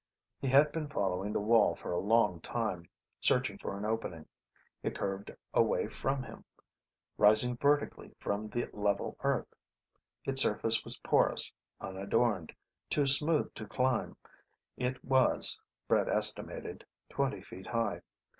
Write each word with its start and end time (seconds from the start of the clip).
He 0.39 0.47
had 0.47 0.71
been 0.71 0.87
following 0.87 1.31
the 1.31 1.39
wall 1.39 1.75
for 1.75 1.91
a 1.91 1.99
long 1.99 2.39
time, 2.41 2.89
searching 3.19 3.59
for 3.59 3.77
an 3.77 3.85
opening. 3.85 4.25
It 4.81 4.95
curved 4.97 5.29
away 5.53 5.89
from 5.89 6.23
him, 6.23 6.43
rising 7.19 7.55
vertically 7.55 8.15
from 8.19 8.47
the 8.49 8.67
level 8.73 9.15
earth. 9.19 9.53
Its 10.25 10.41
surface 10.41 10.83
was 10.83 10.97
porous, 10.97 11.53
unadorned, 11.79 12.51
too 12.89 13.05
smooth 13.05 13.53
to 13.53 13.67
climb. 13.67 14.17
It 14.75 15.05
was, 15.05 15.59
Brett 15.87 16.09
estimated, 16.09 16.83
twenty 17.09 17.43
feet 17.43 17.67
high. 17.67 18.01